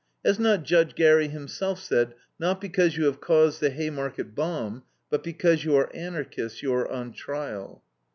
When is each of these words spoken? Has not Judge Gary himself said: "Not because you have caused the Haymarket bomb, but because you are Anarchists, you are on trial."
Has 0.25 0.39
not 0.39 0.63
Judge 0.63 0.95
Gary 0.95 1.27
himself 1.27 1.79
said: 1.79 2.15
"Not 2.39 2.59
because 2.59 2.97
you 2.97 3.05
have 3.05 3.21
caused 3.21 3.59
the 3.61 3.69
Haymarket 3.69 4.33
bomb, 4.33 4.81
but 5.11 5.23
because 5.23 5.63
you 5.63 5.75
are 5.75 5.95
Anarchists, 5.95 6.63
you 6.63 6.73
are 6.73 6.89
on 6.91 7.11
trial." 7.13 7.83